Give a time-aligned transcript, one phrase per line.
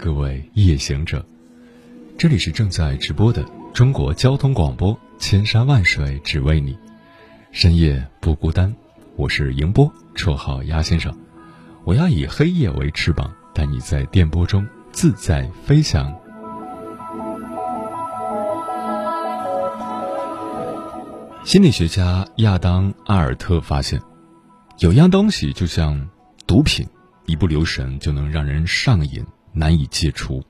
[0.00, 1.22] 各位夜行者，
[2.16, 6.74] 这里是正在直播的中国交通广播，千山万水只为你，
[7.52, 8.74] 深夜不孤单。
[9.16, 11.14] 我是迎波，绰号鸭先生。
[11.84, 16.10] 我要以黑夜为翅膀，带你在电波中自在飞翔。
[21.44, 24.00] 心理学家亚当·阿尔特发现，
[24.78, 26.08] 有样东西就像
[26.46, 26.88] 毒品，
[27.26, 30.44] 一不留神就能让人上瘾，难以戒除。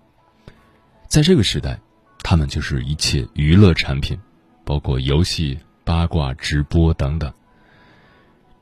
[1.09, 1.81] 在这个时代，
[2.23, 4.19] 他们就是一切娱乐产品，
[4.65, 7.33] 包括游戏、八卦、直播等等。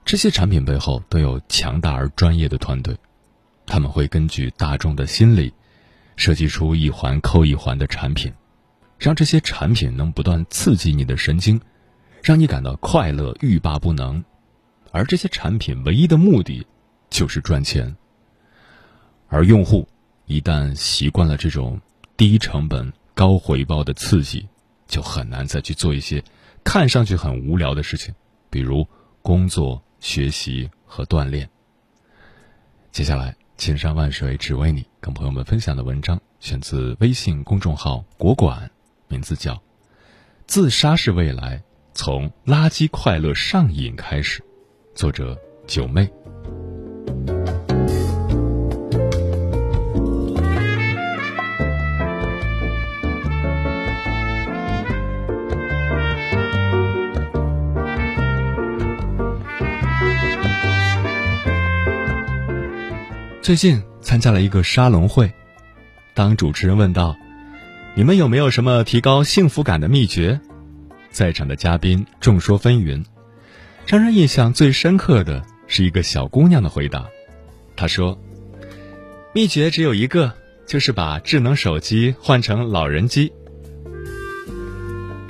[0.05, 2.97] 这些产品背后都有强大而专业的团队，
[3.66, 5.53] 他们会根据大众的心理，
[6.16, 8.33] 设计出一环扣一环的产品，
[8.98, 11.61] 让这些产品能不断刺激你的神经，
[12.22, 14.25] 让你感到快乐欲罢不能。
[14.91, 16.66] 而这些产品唯一的目的，
[17.11, 17.94] 就是赚钱。
[19.28, 19.86] 而用户
[20.29, 21.81] 一旦习惯了这种，
[22.15, 24.47] 低成本高回报的刺激，
[24.87, 26.23] 就很难再去做一些
[26.62, 28.15] 看上去很无聊的事情，
[28.50, 28.87] 比如
[29.22, 31.49] 工作、学习和锻炼。
[32.93, 38.71] 接下来，千山万水只为你，跟朋友们分享的文章选自微信公众号“国馆”，
[39.09, 39.55] 名字叫
[40.47, 41.62] 《自杀是未来，
[41.94, 44.43] 从垃圾快乐上瘾开始》，
[44.94, 46.06] 作者九妹。
[63.48, 65.32] 最近参加了一个沙龙会，
[66.12, 67.16] 当主持人问道
[67.97, 70.38] ：“你们有没有什么提高幸福感的秘诀？”
[71.10, 73.03] 在场的嘉宾众说纷纭，
[73.87, 77.06] 让人印象最深刻的是一个小姑娘的回答。
[77.75, 78.20] 她说
[79.32, 80.31] ：“秘诀只有一个，
[80.66, 83.32] 就是把智能手机换成老人机。”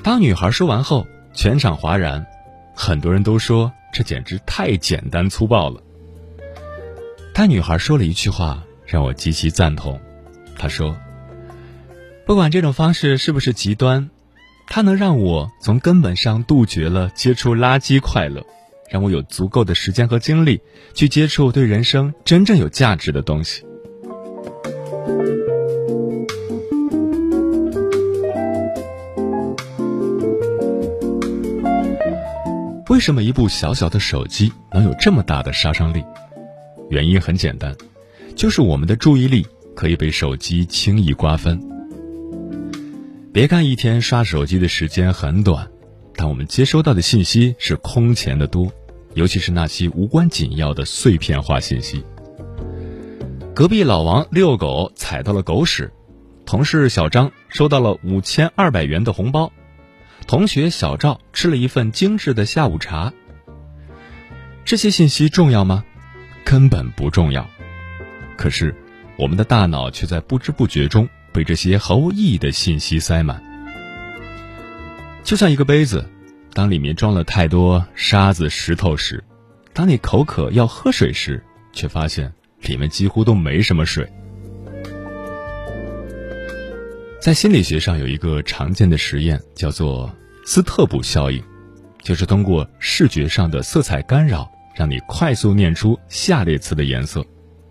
[0.03, 2.27] 当女孩说完后，全场哗然，
[2.75, 5.81] 很多人都说这简直太简单粗暴了。
[7.41, 10.01] 但女孩说了一句话，让我极其赞同。
[10.59, 10.97] 她说
[12.27, 14.11] ：“不管这种方式是不是极端，
[14.67, 18.45] 它能让我从根本上杜绝了接触垃圾快乐，
[18.91, 20.61] 让我有足够的时间和精力
[20.95, 23.63] 去接触对人生真正有价值的东西。”
[32.89, 36.05] 为什么一部小小的手机能有这么大的杀伤力？
[36.91, 37.77] 原因很简单，
[38.35, 41.61] 就是我们的注意力可以被手机轻易瓜分。
[43.33, 45.69] 别看一天刷手机的时间很短，
[46.17, 48.73] 但我们接收到的信息是空前的多，
[49.15, 52.05] 尤其是那些无关紧要的碎片化信息。
[53.55, 55.93] 隔壁老王遛狗踩到了狗屎，
[56.47, 59.53] 同事小张收到了五千二百元的红包，
[60.27, 63.13] 同学小赵吃了一份精致的下午茶。
[64.65, 65.85] 这些信息重要吗？
[66.51, 67.47] 根本不重要，
[68.35, 68.75] 可是
[69.19, 73.39] 我们的大脑却在不知不觉中被这些毫无意义的信息塞满。
[75.23, 76.09] 就像一个杯子，
[76.55, 79.23] 当里面装了太多沙子、石头时，
[79.75, 81.45] 当你口渴要喝水时，
[81.75, 82.33] 却发现
[82.63, 84.11] 里面几乎都没什么水。
[87.21, 90.11] 在心理学上有一个常见的实验，叫做
[90.47, 91.45] 斯特普效应，
[92.01, 94.51] 就是通过视觉上的色彩干扰。
[94.79, 97.27] 让你快速念出下列词的颜色，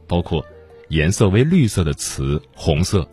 [0.09, 0.45] 包括
[0.89, 3.09] 颜色为绿色的词红色，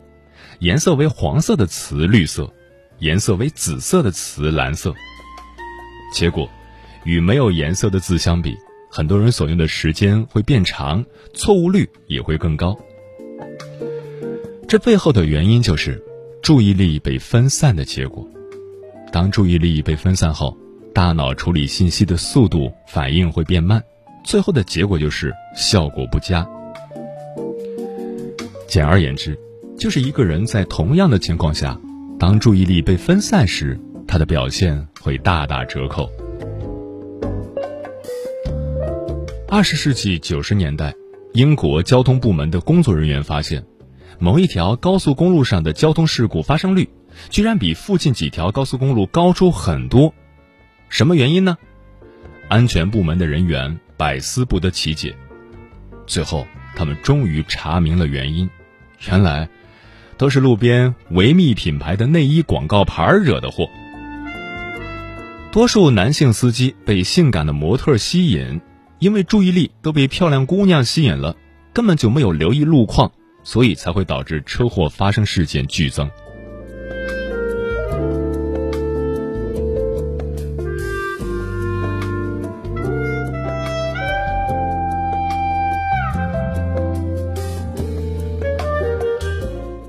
[0.58, 2.52] 颜色为黄色的词绿色，
[2.98, 4.92] 颜色为紫色的词蓝色。
[6.12, 6.50] 结果，
[7.04, 8.56] 与没有颜色的字相比，
[8.90, 12.76] 很多人所用的时间会变长，错误率也会更高。
[14.66, 16.02] 这背后的原因就是
[16.42, 18.28] 注意力被分散的结果。
[19.12, 20.58] 当注意力被分散后，
[20.94, 23.82] 大脑处理信息的速度、反应会变慢，
[24.22, 26.46] 最后的结果就是效果不佳。
[28.68, 29.36] 简而言之，
[29.76, 31.76] 就是一个人在同样的情况下，
[32.16, 33.76] 当注意力被分散时，
[34.06, 36.08] 他的表现会大打折扣。
[39.48, 40.94] 二十世纪九十年代，
[41.32, 43.64] 英国交通部门的工作人员发现，
[44.20, 46.88] 某一条高速公路上的交通事故发生率，
[47.30, 50.14] 居然比附近几条高速公路高出很多。
[50.94, 51.58] 什么原因呢？
[52.46, 55.16] 安全部门的人员百思不得其解。
[56.06, 56.46] 最后，
[56.76, 58.48] 他们终于查明了原因，
[59.08, 59.48] 原来，
[60.16, 63.68] 都是路边维密品牌的内衣广告牌惹的祸。
[65.50, 68.60] 多数男性司机被性感的模特吸引。
[69.00, 71.36] 因为注意力都被漂亮姑娘吸引了，
[71.72, 73.10] 根本就没有留意路况，
[73.42, 76.08] 所以才会导致车祸发生事件剧增。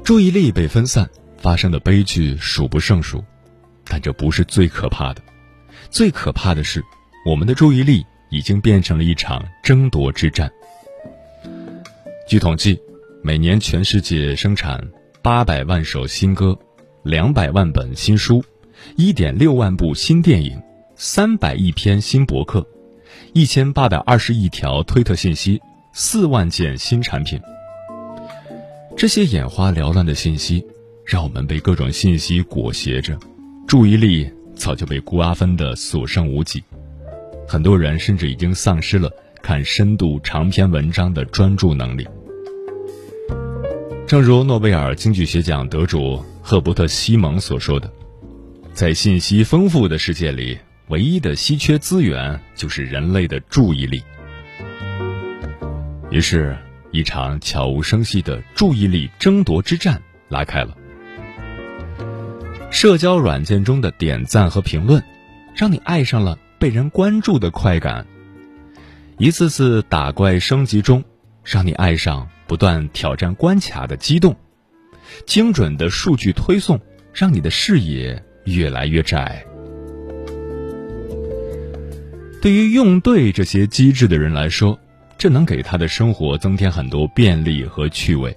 [0.06, 3.22] 注意力被分散，发生的悲剧数不胜数，
[3.84, 5.22] 但这不是最可怕的，
[5.90, 6.81] 最可怕的是
[7.25, 8.06] 我们的注意力。
[8.31, 10.52] 已经变成了一场争夺之战。
[12.28, 12.78] 据统计，
[13.24, 14.84] 每年全世界生产
[15.22, 16.58] 八百万首新歌，
[17.04, 18.44] 两百万本新书，
[18.98, 20.62] 一点六万部新电影，
[20.96, 22.66] 三百亿篇新博客，
[23.31, 25.62] 一千八百二十亿条推特信息，
[25.94, 27.40] 四万件新产品。
[28.98, 30.66] 这些眼花缭乱的信息，
[31.06, 33.20] 让我们被各种信息裹挟着，
[33.68, 36.64] 注意力早就被瓜分的所剩无几。
[37.46, 39.12] 很多人甚至已经丧失了
[39.42, 42.08] 看深度长篇文章的专注能力。
[44.08, 47.92] 正如诺贝尔经济学奖得主赫伯特·西蒙所说的
[48.74, 50.58] ：“在信息丰富的世界里，
[50.88, 54.02] 唯一的稀缺资源就是人类的注意力。”
[56.10, 56.56] 于是，
[56.96, 60.78] 一场悄无声息的注意力争夺之战拉开了。
[62.72, 65.04] 社交软件中的点赞和评论，
[65.56, 66.40] 让你爱上了。
[66.58, 68.08] 被人关注的快感，
[69.18, 71.04] 一次次打怪升级中，
[71.44, 74.34] 让你爱上不断挑战关卡的激动；
[75.28, 76.80] 精准的数据推送，
[77.14, 79.46] 让你的视野越来越窄。
[82.42, 84.80] 对于用对这些机制的人来说，
[85.25, 88.31] 这能给他的生活增添很多便利和趣味；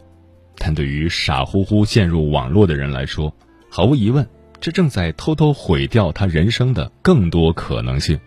[0.56, 3.30] 但对于傻乎乎陷入网络的人来说，
[3.68, 4.26] 毫无疑问。
[4.58, 8.18] 这正在偷偷毁掉他人生的更多可能性。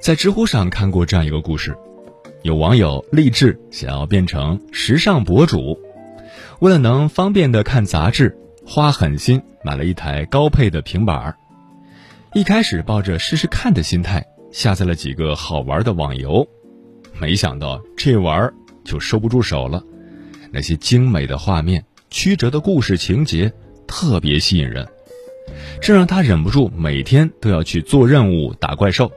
[0.00, 1.76] 在知乎上看过这样一个故事：
[2.44, 5.78] 有网友立志想要变成时尚博主，
[6.60, 8.34] 为了能方便的看杂志，
[8.70, 11.38] 花狠心买了一台高配的平板儿。
[12.34, 14.22] 一开始抱着试试看的心态，
[14.52, 16.46] 下载了几个好玩的网游。
[17.18, 18.54] 没想到这玩儿
[18.84, 19.82] 就收不住手了，
[20.52, 23.50] 那些精美的画面、曲折的故事情节
[23.86, 24.86] 特别吸引人，
[25.80, 29.10] 这让他忍不住每天都要去做任务打怪兽。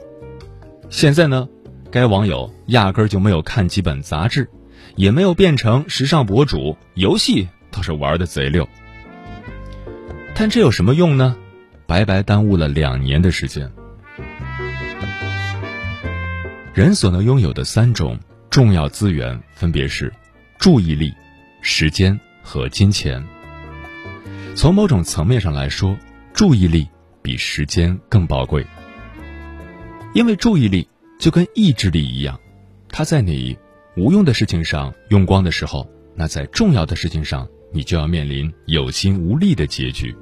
[0.90, 1.50] 现在呢，
[1.92, 4.50] 该网友压根儿就没有看几本杂志，
[4.96, 8.66] 也没有变成时尚博主，游戏倒是玩的贼溜。
[10.36, 11.36] 但这有什么用呢？
[11.86, 13.72] 白白耽误了两年的时间。
[16.74, 18.18] 人所能拥有的三种
[18.50, 20.12] 重要资源分别是
[20.58, 21.14] 注意力、
[21.62, 23.24] 时间和金钱。
[24.56, 25.98] 从某种层面上来说，
[26.34, 26.88] 注意力
[27.22, 28.66] 比时间更宝贵，
[30.14, 30.88] 因为注意力
[31.20, 32.40] 就跟意志力一样，
[32.90, 33.58] 它在你
[33.96, 40.16] 无用的事情上用光的时候，那在重要的事情上，你就要面临有心无力的结局。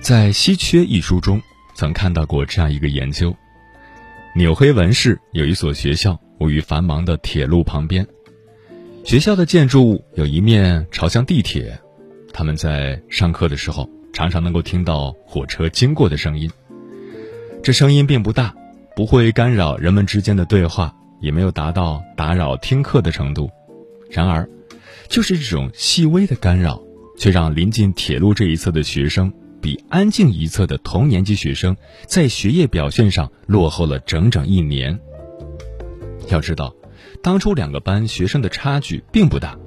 [0.00, 1.40] 在《稀缺》一书中，
[1.74, 3.34] 曾看到过这样一个研究：
[4.36, 8.06] 纽黑文市有一所学校，位于繁忙的铁路旁边。
[9.02, 11.78] 学校的建筑物有一面朝向地铁，
[12.34, 16.48] 他们在上课的时候，常常能够听到火车经过的声音。
[17.64, 18.54] 这声音并不大，
[18.94, 23.50] 不会干扰人们之间的对话，也没有达到打扰听课的程度。
[24.08, 24.48] 然而，
[25.08, 26.80] 就是这种细微的干扰，
[27.18, 29.30] 却让临近铁路这一侧的学生。
[29.60, 31.74] 比安静一侧的同年级学生
[32.06, 35.00] 在学业表现上落后了整整一年。
[36.28, 36.72] 要知道，
[37.22, 39.58] 当初两个班学生的差距并不大。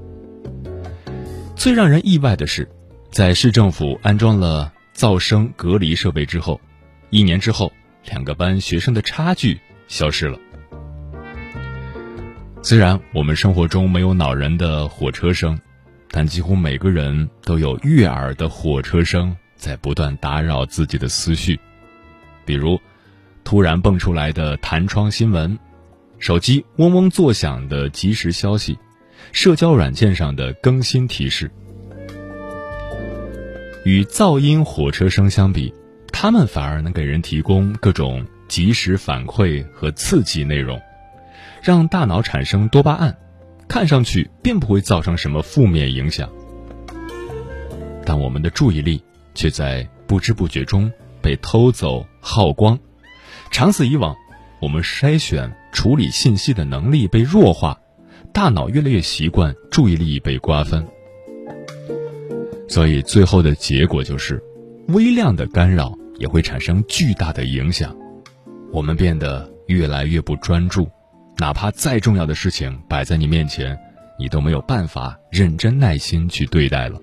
[1.56, 2.70] 最让人意外的是，
[3.18, 6.62] 在市政府安装了噪声隔离设备之后，
[7.10, 7.74] 一年之后，
[8.06, 10.38] 两个班学生的差距消失了。
[12.62, 15.60] 虽然我们生活中没有恼人的火车声，
[16.12, 21.60] 但几乎每个人都有悦耳的火车声在不断打扰自己的思绪，
[22.46, 22.80] 比如
[23.44, 25.58] 突然蹦出来的弹窗新闻。
[26.20, 28.78] 手机嗡嗡作响的即时消息，
[29.32, 31.50] 社交软件上的更新提示，
[33.88, 35.74] 与噪音火车声相比，
[36.12, 40.78] 它们反而能给人提供各种即时反馈和刺激内容，
[41.64, 43.18] 让大脑产生多巴胺，
[43.70, 46.30] 看上去并不会造成什么负面影响，
[48.06, 49.02] 但我们的注意力
[49.34, 50.92] 却在不知不觉中
[51.22, 52.78] 被偷走耗光，
[53.52, 54.14] 长此以往，
[54.60, 55.50] 我们筛选。
[55.72, 57.80] 处理信息的能力被弱化，
[58.34, 60.86] 大脑越来越习惯注意力被瓜分，
[62.68, 64.42] 所以最后的结果就是，
[64.90, 67.96] 微量的干扰也会产生巨大的影响，
[68.72, 70.88] 我们变得越来越不专注，
[71.38, 73.78] 哪怕再重要的事情摆在你面前，
[74.20, 77.00] 你都没有办法认真耐心去对待了。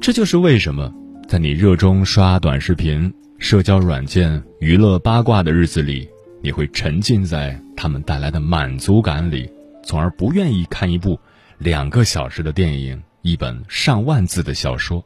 [0.00, 0.92] 这就是为什么
[1.28, 6.08] 在你热衷刷短视频、社交软件、娱乐八卦的日子里。
[6.42, 9.48] 你会沉浸在他们带来的满足感里，
[9.82, 11.18] 从而不愿意看一部
[11.56, 15.02] 两个小时的电影、一本上万字的小说。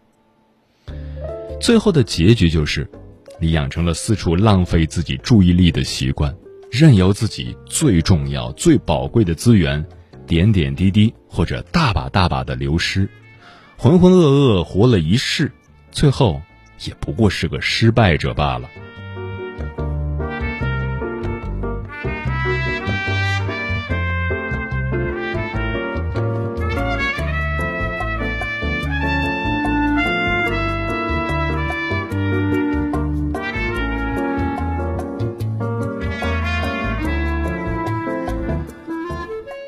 [1.61, 2.91] 最后的结局就是，
[3.41, 6.35] 你养成了四处浪费自己注意力的习惯，
[6.69, 9.87] 任由自己最重要、最宝贵的资源
[10.27, 13.09] 点点滴滴或者大把大把的流失，
[13.77, 15.53] 浑浑噩噩活了一世，
[15.93, 16.43] 最后
[16.85, 18.69] 也不过是个失败者罢了。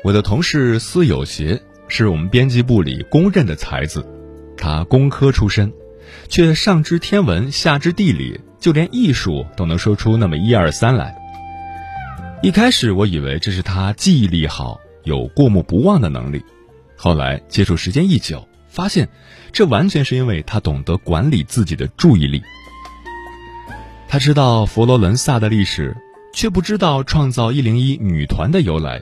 [0.03, 4.03] 我的同事司有协是我们编辑部里公认的才子，
[4.57, 5.71] 他工科出身，
[6.27, 11.15] 却上知天文下知地理，就连艺术都能说出那么一二三来。
[12.41, 16.43] 一开始我以为这是他记忆力好，有过目不忘的能力，
[16.95, 19.07] 后来接触时间一久，发现
[19.51, 22.41] 这完全是因为他懂得管理自己的注意力。
[24.07, 25.95] 他知道佛罗伦萨的历史，
[26.33, 28.99] 却不知道创造一零一女团的由来。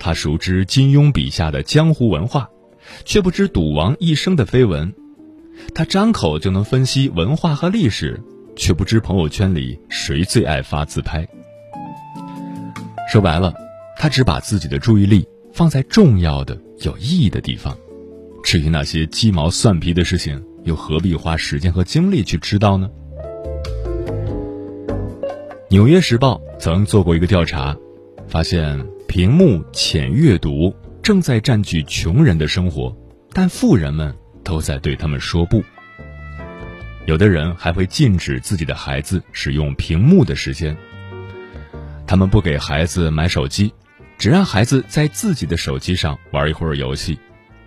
[0.00, 2.48] 他熟知金庸笔下的江湖文化，
[3.04, 4.90] 却不知赌王一生的绯闻；
[5.74, 8.18] 他张口就能分析文化和历史，
[8.56, 11.28] 却不知朋友圈里谁最爱发自拍。
[13.12, 13.52] 说白了，
[13.98, 17.76] 他只把自己的注意力放在重要的、有意义的地方，
[18.42, 22.88] 至于那些鸡毛蒜皮的事情，又何必花时间和精力去知道呢？
[25.68, 27.76] 《纽约时报》曾做过一个调查，
[28.30, 28.82] 发现。
[29.10, 30.72] 屏幕浅阅读
[31.02, 32.96] 正在占据穷人的生活，
[33.32, 35.64] 但富人们都在对他们说不。
[37.06, 40.76] 有的人还会禁止自己的孩子使用屏幕的时间。
[42.06, 43.74] 他们不给孩子买手机，
[44.16, 47.18] 只让孩子在自己的手机上玩一会儿游戏，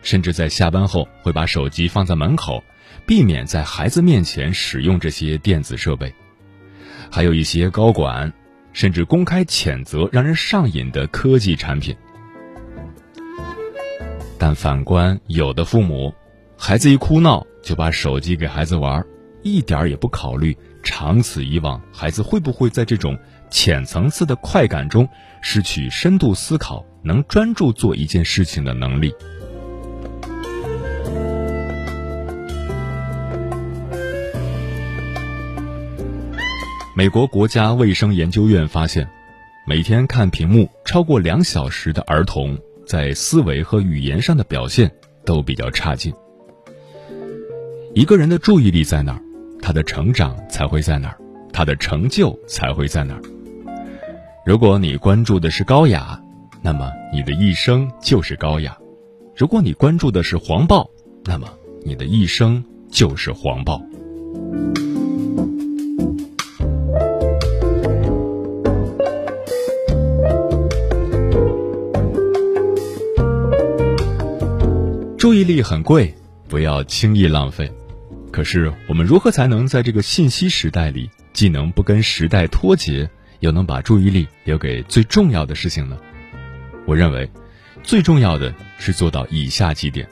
[0.01, 2.63] 甚至在下班后会把手机放在门口，
[3.05, 6.15] 避免在孩子面前使用这些电子设备。
[7.11, 8.31] 还有一些高管。
[8.73, 11.95] 甚至公开谴责让人上瘾的科技产品，
[14.37, 16.13] 但反观有的父母，
[16.57, 19.05] 孩子一哭闹就把手机给孩子玩，
[19.43, 23.17] 一点也不考虑长此以往孩子会不会在这种
[23.49, 25.07] 浅层次的快感中
[25.41, 29.13] 失去深度思考、能专注做一件事情的能力。
[36.95, 39.09] 美国国家卫生研究院发现，
[39.65, 44.91] 每天看屏幕超过两小时的儿童，在思维和语言上的表现
[45.25, 46.13] 都比较差劲。
[47.95, 49.21] 一个人的注意力在哪儿，
[49.59, 51.17] 他的成长才会在哪儿，
[51.51, 53.21] 他的成就才会在哪儿。
[54.45, 56.21] 如果你关注的是高雅，
[56.61, 58.71] 那么你的一生就是高雅；
[59.35, 60.87] 如果你关注的是黄暴，
[61.25, 61.47] 那么
[61.83, 63.81] 你的一生就是黄暴。
[75.23, 76.13] 注意力很贵，
[76.49, 77.71] 不要轻易浪费。
[78.29, 85.97] 可是，我们如何才能在这个信息时代里，既能不跟时代脱节，又能把注意力留给最重要的事情呢？
[86.85, 87.31] 我认为，
[87.83, 90.05] 最重要的是做到以下几点：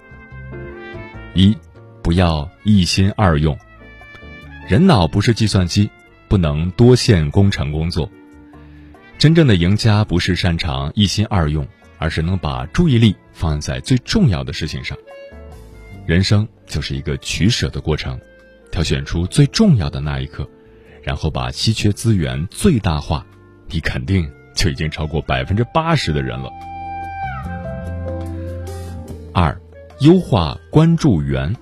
[1.34, 1.54] 一，
[2.02, 3.60] 不要一心二用。
[4.66, 5.90] 人脑不是计算机，
[6.30, 8.10] 不能多线工程工作。
[9.18, 11.68] 真正的赢家不是擅长一心二用，
[12.02, 14.98] 而是能把注意力放在最重要的事情上。
[16.08, 18.20] 人生就是一个取舍的过程，
[18.72, 20.50] 挑选出最重要的那一刻，
[21.04, 23.24] 然后把稀缺资源最大化，
[23.68, 26.50] 你肯定就已经超过百分之八十的人了。
[29.32, 29.56] 二，
[30.00, 31.56] 优化关注源。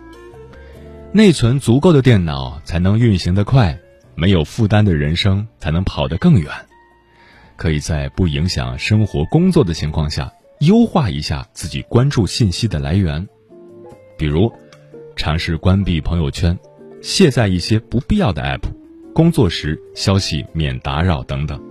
[1.11, 3.77] 内存足够的电脑才能运行得快，
[4.15, 6.49] 没有负担的人生才能跑得更远。
[7.59, 13.27] 可以在不影响生活工作的情况下，优化一下自己关注信息的来源，
[14.17, 14.49] 比如
[15.17, 16.57] 尝试关闭朋友圈，
[17.01, 18.61] 卸载一些不必要的 app，
[19.13, 21.61] 工作时消息免打扰等等。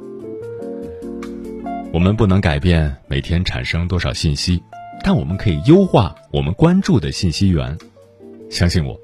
[1.90, 4.62] 我们不能改变每天产生多少信息，
[5.02, 7.78] 但我们可以优化我们关注的信息源。
[8.50, 9.00] 相信我，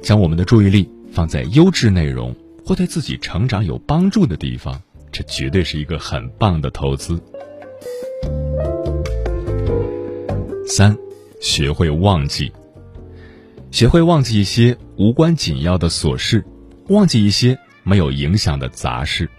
[0.00, 4.80] 将我们的注意力放在优质内容或对自己成长有帮助的地方。
[5.14, 7.22] 这绝对是一个很棒的投资。
[10.66, 10.96] 三，
[11.40, 12.52] 学会忘记，
[13.70, 16.44] 学会忘记一些无关紧要的琐事，
[16.88, 19.30] 忘记一些没有影响的杂事。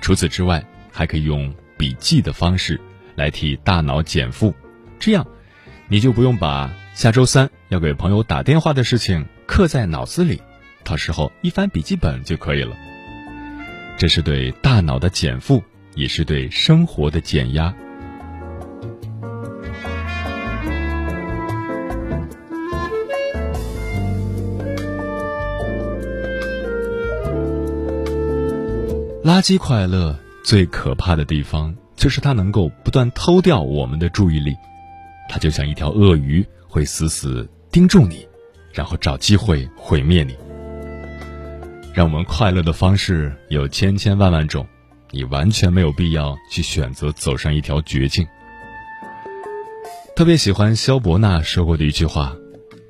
[0.00, 2.80] 除此之外，还可以用笔记的方式
[3.16, 4.54] 来替大脑减负，
[5.00, 5.26] 这样
[5.88, 10.40] 你就不用把下周三要给朋友打电话的事情刻在脑子里，
[10.84, 12.76] 到时候一翻笔记本就可以了。
[14.00, 15.62] 这是对大脑的减负，
[15.94, 17.70] 也是对生活的减压。
[29.22, 34.56] 垃圾快乐最可怕的地方，就是它能够不断偷掉我们的注意力。
[35.28, 38.26] 它就像一条鳄鱼，会死死盯住你，
[38.72, 40.34] 然后找机会毁灭你。
[41.92, 44.66] 让我们快乐的方式有千千万万种，
[45.10, 48.26] 你完全没有必要去选择走上一条绝境。
[50.14, 52.36] 特别喜欢肖伯纳说过的一句话：“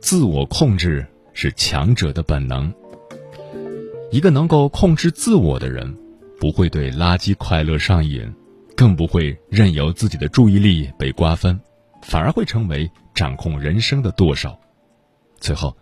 [0.02, 2.72] 自我控制是强者的本能。”
[4.12, 5.96] 一个能够控制自我的人，
[6.38, 8.30] 不会对垃圾快乐上瘾，
[8.76, 11.58] 更不会任由自己的注意力被瓜分，
[12.02, 14.58] 反而会成为掌控人生的舵手。
[15.38, 15.74] 最后，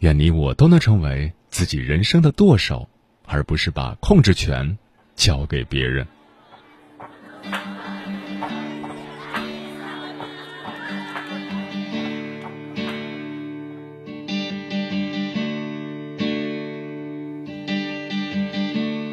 [0.00, 1.32] 愿你我都能成为。
[1.50, 2.88] 自己人生的舵手，
[3.26, 4.78] 而不是把控制权
[5.16, 6.06] 交给别人。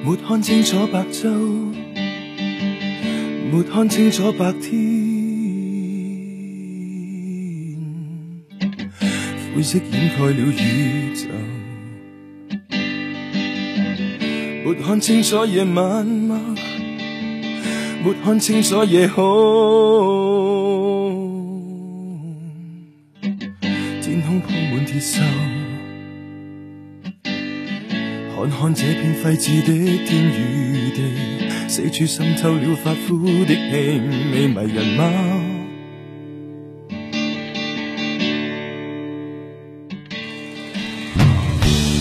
[0.03, 1.73] 没看清楚白昼，
[3.51, 4.71] 没看清楚白天，
[9.55, 11.27] 灰色掩盖了宇宙。
[14.65, 16.55] 没看清楚夜晚吗？
[18.03, 19.21] 没看清楚夜空，
[24.01, 25.21] 天空铺满铁锈。
[28.33, 29.67] 看看这片废置的
[30.07, 30.99] 天与地，
[31.67, 33.71] 四处渗透了发枯的气
[34.33, 35.03] 味，迷人吗？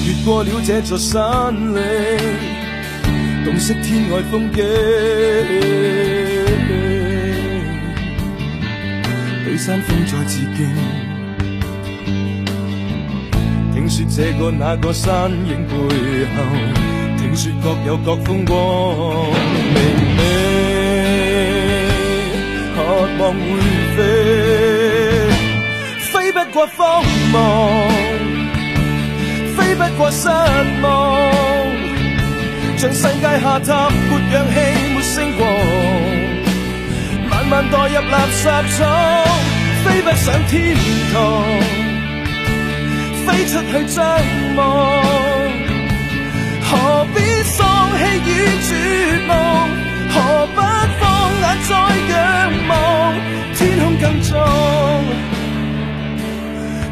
[0.07, 2.54] 越过了这座山岭。
[3.44, 4.64] 洞悉天外风景，
[9.44, 10.66] 对山峰再致敬。
[13.74, 15.74] 听说这个那个山影背
[16.35, 16.42] 后，
[17.18, 18.57] 听说各有各风光
[19.74, 19.76] 明
[20.16, 20.20] 媚，
[22.74, 22.83] 渴
[23.18, 23.38] 望会
[23.94, 24.00] 飞，
[26.00, 27.35] 飞不过荒茫，
[29.54, 30.28] 飞不过失
[30.83, 31.63] 望。
[32.85, 34.57] 像世界下塌，没氧气，
[34.94, 35.49] 没星光，
[37.31, 38.44] 慢慢堕入垃圾
[38.77, 39.25] 场，
[39.83, 40.77] 飞不上天
[41.11, 41.16] 堂，
[43.25, 44.05] 飞出去张
[44.57, 44.62] 望，
[46.61, 47.64] 何必丧
[47.97, 48.31] 气与
[48.68, 48.70] 绝
[49.29, 49.33] 望？
[50.12, 50.61] 何不
[51.01, 51.03] 放
[51.40, 51.73] 眼再
[52.12, 52.14] 仰
[52.68, 52.73] 望？
[53.55, 54.35] 天空更壮，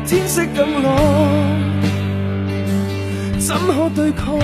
[0.06, 0.88] 天色更朗，
[3.38, 4.40] 怎可对抗？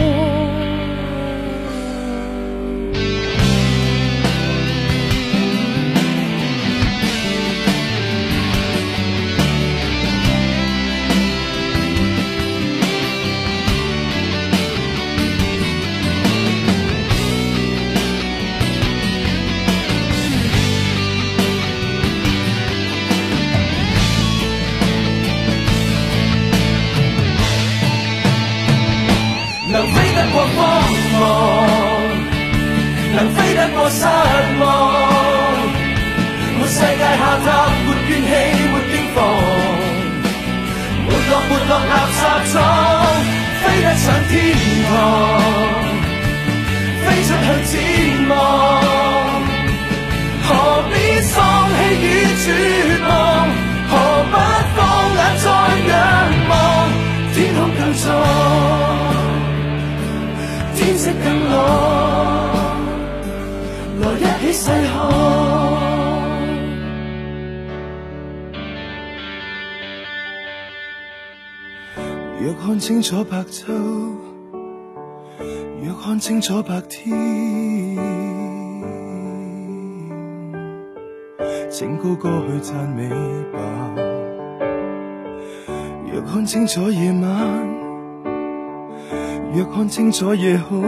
[44.29, 44.33] 天
[44.89, 44.93] 堂，
[47.05, 47.75] 飞出去展
[48.29, 48.33] 望。
[50.45, 50.49] 何
[50.91, 51.35] 必丧
[51.71, 52.05] 气与
[52.45, 52.47] 绝
[53.09, 53.11] 望？
[53.91, 53.93] 何
[54.31, 54.35] 不
[54.77, 54.79] 放
[55.17, 55.47] 眼再
[55.89, 55.93] 仰
[56.49, 56.53] 望？
[57.35, 58.07] 天空更壮，
[60.77, 61.57] 天色更朗，
[64.01, 64.97] 来一起细看。
[72.41, 74.18] 若看清楚白昼，
[76.09, 77.15] 看清楚白天，
[81.69, 83.11] 请高歌去赞美
[83.53, 83.95] 吧。
[86.11, 87.69] 若看清楚夜晚，
[89.55, 90.83] 若看清楚夜空，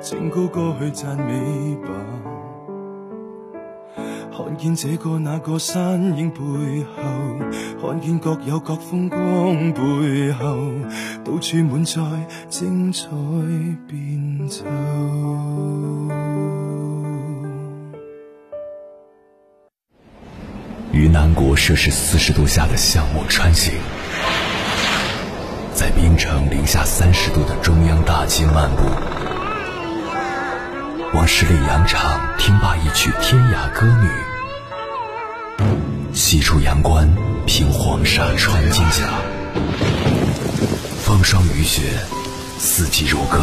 [0.00, 2.05] 请高歌去赞美吧。
[4.56, 7.02] 看见这个那个身影背后，
[7.78, 9.20] 看见各有各风光
[9.74, 10.56] 背后，
[11.22, 12.00] 到处满载
[12.48, 13.06] 精彩
[13.86, 14.64] 变奏。
[20.90, 23.74] 于南国摄氏四十度下的项目穿行，
[25.74, 28.84] 在冰城零下三十度的中央大街漫步。
[31.12, 32.00] 往十里洋场
[32.38, 34.08] 听罢一曲天涯歌女，
[36.36, 37.10] 西出阳关
[37.46, 39.08] 凭黄沙穿金甲，
[41.02, 41.80] 风霜雨雪，
[42.58, 43.38] 四季如歌，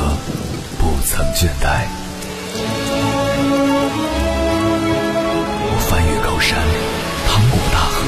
[0.77, 1.87] 不曾倦怠。
[5.65, 6.59] 我翻越高山，
[7.27, 8.05] 趟过大河，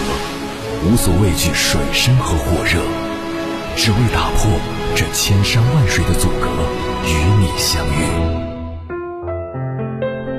[0.86, 2.80] 无所畏惧水深和火热，
[3.76, 4.52] 只为打破
[4.96, 6.48] 这千山万水的阻隔，
[7.08, 8.06] 与你相遇。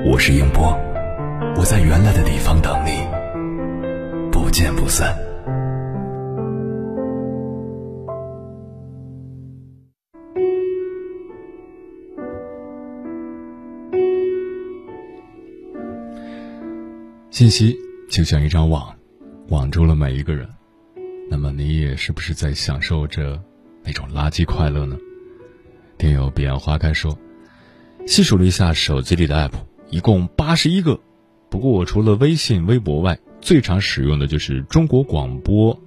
[0.09, 0.73] 我是英波，
[1.57, 3.05] 我在原来的地方等你，
[4.47, 5.13] 不见不散。
[17.29, 17.75] 信息
[18.09, 18.95] 就像一张网，
[19.49, 20.47] 网住了每一个人。
[21.29, 23.37] 那么你也是不是在享受着
[23.83, 24.97] 那种垃圾快乐呢？
[25.97, 27.19] 听友彼岸花开说，
[28.05, 29.51] 细数了一下手机里的 app。
[29.89, 31.01] 一共八十一个，
[31.49, 35.77] 不过我除了微信、微博外，最常使用的就是中国广播。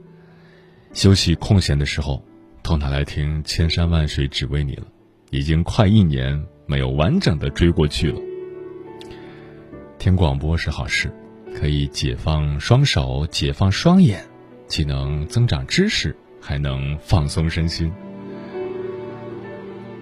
[0.93, 2.25] 休息空闲的时候，
[2.63, 4.87] 都拿来听《千山万水只为你》了。
[5.31, 8.21] 已经快一年没有完整的追过去了。
[9.99, 11.11] 听广播是好事，
[11.55, 14.25] 可以解放双手，解放双眼，
[14.67, 17.93] 既能增长知识，还能放松身心。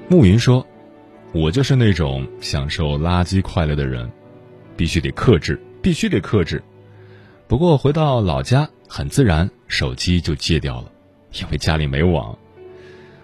[0.08, 0.66] 暮云说。
[1.34, 4.10] 我就是那种享受垃圾快乐的人，
[4.78, 6.60] 必须得克制，必须得克制。
[7.48, 10.92] 不过回到老家，很自然手机就戒掉了，
[11.40, 12.38] 因为家里没网。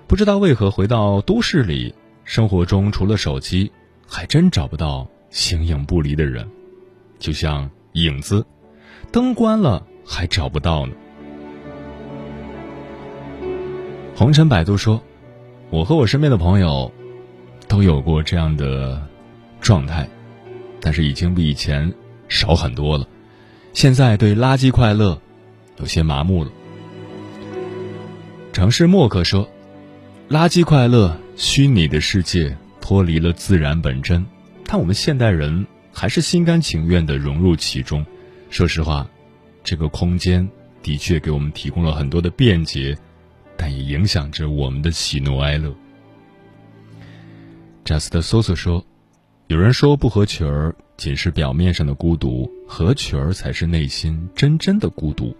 [0.06, 3.70] 不知道为何回到都市里，生活中除了手机，
[4.08, 6.48] 还真找不到形影不离的人，
[7.18, 8.46] 就像影子，
[9.12, 10.94] 灯关了还找不到呢。
[14.16, 15.02] 红尘百度说
[15.68, 16.90] ：“我和我身边的朋友。”
[17.66, 19.02] 都有过这样的
[19.58, 20.08] 状态，
[20.80, 21.92] 但是已经比以前
[22.28, 23.08] 少很多了。
[23.74, 25.20] 现在对垃圾快乐
[25.78, 26.50] 有些麻木了。
[28.52, 29.48] 城市默克说
[30.30, 34.24] ：“垃圾快乐，虚拟的世界脱离了自然本真，
[34.64, 38.06] 但我们现代人还是心甘情愿的融入其中。
[38.48, 39.04] 说实话，
[39.64, 40.48] 这个空间
[40.80, 42.96] 的确给我们提供了很多的便捷，
[43.56, 45.74] 但也影响着我们的喜怒哀乐。”
[47.84, 48.86] Just so so 说
[49.48, 55.36] ：“有人说不合群儿仅是表面上的孤独，合群儿才是内心真真的孤独。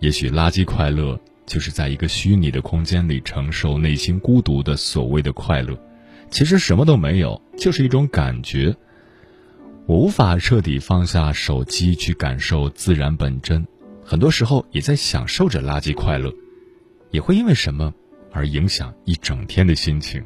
[0.00, 5.78] 也许垃圾快乐就是在一个虚拟的空间里承受内心孤独的所谓的快乐。
[6.30, 8.74] 其实什么都没有，就是一种感觉。
[9.86, 13.66] 我无法彻底放下手机去感受自然本真，
[14.04, 16.32] 很多时候也在享受着垃圾快乐，
[17.10, 17.92] 也会因为什么
[18.30, 20.22] 而影响一整天的心情。”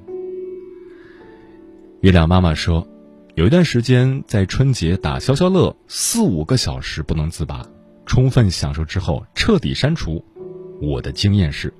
[2.02, 2.86] 月亮妈妈说
[3.36, 7.62] ：“有一段时间在春节打消消乐，四五个小时不能自拔，
[8.06, 10.24] 充分享受之后彻底删除。
[10.80, 11.70] 我的经验是，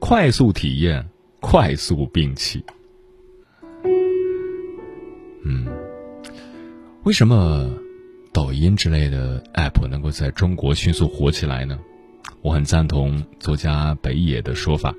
[0.00, 2.64] 快速体验，快速摒弃。
[5.44, 5.68] 嗯，
[7.04, 7.70] 为什么
[8.32, 11.78] 抖音之类的 app 能够在中国迅速火起来呢？
[12.42, 14.92] 我很赞同作家北野的说法，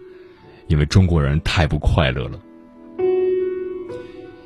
[0.70, 2.40] 因为中国人太不快乐了。”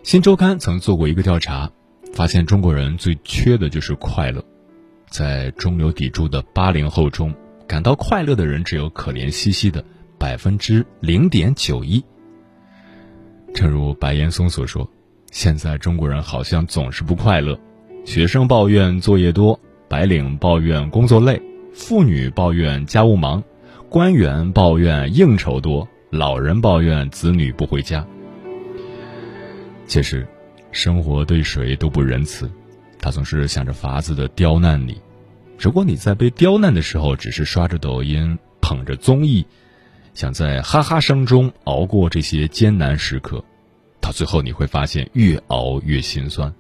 [0.10, 1.70] 新周刊曾做过一个调查，
[2.14, 4.44] 发现中国人最缺的就是快乐。
[5.08, 7.32] 在中流砥柱的八零后中，
[7.68, 9.86] 感到快乐的人只有可怜兮兮的
[10.18, 12.04] 百分之零点九一。
[13.54, 14.90] 正如白岩松所说，
[15.30, 17.56] 现在中国人好像总是不快乐，
[18.04, 21.40] 学生抱怨作业多，白领抱怨工作累，
[21.72, 23.44] 妇女抱怨家务忙，
[23.90, 28.04] 官员抱怨应酬多，老人抱怨子女不回家。
[29.90, 30.26] 其实，
[30.72, 32.48] 生活对谁都不仁慈。
[33.00, 35.02] 他总是想着法子的刁难你。
[35.58, 39.44] 如果你在被刁难的时候，只是刷着抖音、捧着综艺，
[40.14, 43.44] 想在哈哈声中熬过这些艰难时刻，
[44.00, 46.54] 到最后你会发现越熬越心酸。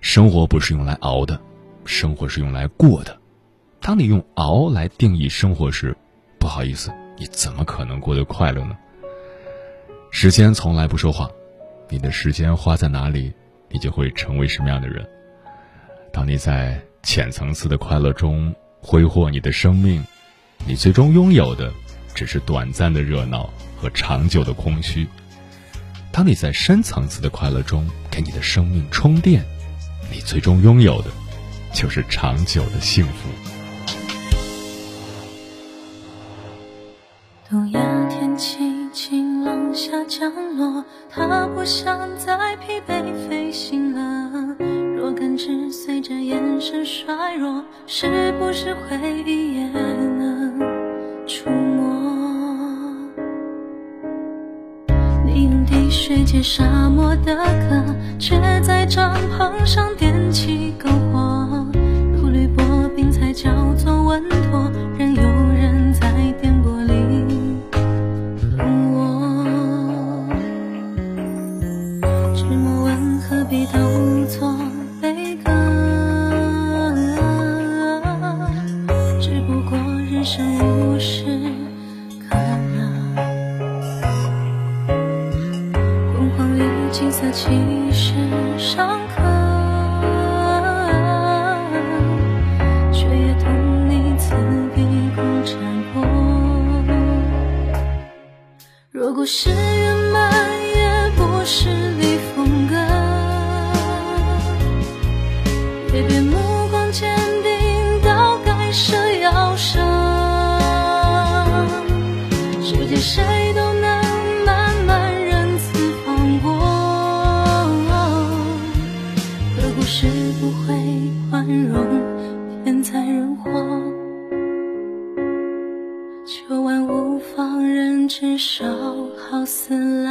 [0.00, 1.38] 生活不是用来熬的，
[1.84, 3.14] 生活是用来过的。
[3.82, 5.94] 当你用熬来定义生活时，
[6.40, 8.74] 不好意思，你怎么可能过得快乐呢？
[10.10, 11.30] 时间从来不说谎，
[11.88, 13.32] 你的时间花在哪里，
[13.70, 15.06] 你就会成为什么样的人。
[16.12, 20.04] 当你在浅层次的快乐中挥霍你的生命，
[20.66, 21.72] 你最终拥有的
[22.14, 25.06] 只是短暂的热闹和长久的空虚。
[26.10, 29.44] 当你在深层次的快乐中给你的生命充电，
[30.10, 31.10] 你最终拥有的
[31.72, 33.53] 就是长久的幸福。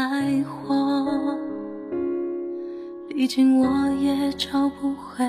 [0.03, 1.37] 爱火，
[3.07, 5.25] 毕竟我也找不回。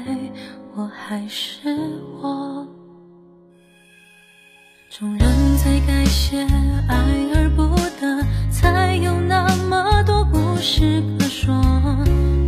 [0.74, 1.78] 我还是
[2.20, 2.66] 我，
[4.90, 6.40] 众人在感谢
[6.88, 6.96] 爱
[7.34, 11.54] 而不得，才有那么多故事可说。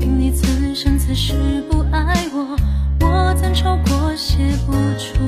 [0.00, 2.56] 明你此生此世不爱我，
[3.06, 5.22] 我怎愁过写不出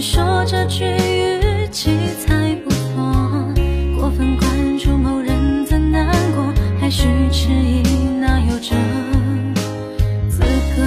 [0.00, 2.74] 你说这句语气才不错，
[3.98, 6.42] 过分关注某人怎难过？
[6.80, 6.88] 还。
[6.88, 7.82] 需迟疑，
[8.18, 8.74] 哪有这
[10.30, 10.40] 资
[10.74, 10.82] 格？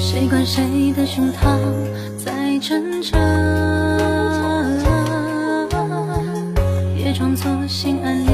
[0.00, 1.56] 谁管谁的胸膛
[2.18, 3.16] 在震着，
[6.96, 8.30] 别装作心安理